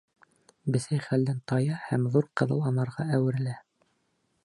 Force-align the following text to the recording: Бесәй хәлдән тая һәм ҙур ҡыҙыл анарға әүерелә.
Бесәй 0.75 1.03
хәлдән 1.09 1.37
тая 1.53 1.77
һәм 1.89 2.09
ҙур 2.17 2.29
ҡыҙыл 2.41 2.67
анарға 2.73 3.07
әүерелә. 3.19 3.59